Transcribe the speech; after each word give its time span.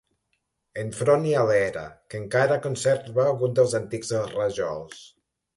Enfront 0.83 1.27
hi 1.31 1.35
ha 1.35 1.43
l'era, 1.51 1.83
que 2.13 2.19
encara 2.21 2.57
conserva 2.65 3.23
alguns 3.27 3.57
dels 3.61 3.79
antics 3.81 4.15
rajols. 4.33 5.07